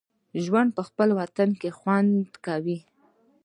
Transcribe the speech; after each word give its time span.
ژوند 0.43 0.69
په 0.77 0.81
خپل 0.87 1.09
وطن 1.19 1.49
کې 1.59 1.69
خوند 1.77 2.19
کوي 2.45 2.79